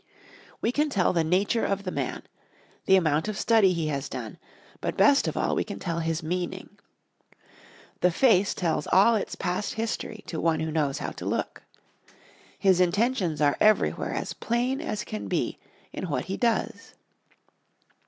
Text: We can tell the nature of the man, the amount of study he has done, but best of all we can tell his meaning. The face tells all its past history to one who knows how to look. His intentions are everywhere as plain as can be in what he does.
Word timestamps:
We 0.61 0.71
can 0.71 0.89
tell 0.89 1.13
the 1.13 1.23
nature 1.23 1.63
of 1.63 1.83
the 1.83 1.91
man, 1.91 2.23
the 2.87 2.95
amount 2.95 3.27
of 3.27 3.37
study 3.37 3.71
he 3.71 3.85
has 3.89 4.09
done, 4.09 4.39
but 4.79 4.97
best 4.97 5.27
of 5.27 5.37
all 5.37 5.53
we 5.53 5.63
can 5.63 5.77
tell 5.77 5.99
his 5.99 6.23
meaning. 6.23 6.69
The 7.99 8.09
face 8.09 8.55
tells 8.55 8.87
all 8.87 9.13
its 9.13 9.35
past 9.35 9.75
history 9.75 10.23
to 10.25 10.41
one 10.41 10.59
who 10.59 10.71
knows 10.71 10.97
how 10.97 11.11
to 11.11 11.25
look. 11.27 11.61
His 12.57 12.81
intentions 12.81 13.41
are 13.41 13.55
everywhere 13.59 14.13
as 14.15 14.33
plain 14.33 14.81
as 14.81 15.03
can 15.03 15.27
be 15.27 15.59
in 15.93 16.09
what 16.09 16.25
he 16.25 16.35
does. 16.35 16.95